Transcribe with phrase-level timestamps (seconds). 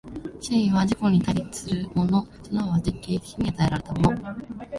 [0.41, 4.33] 思惟は自己に対立するもの即ち経験に与えられたもの、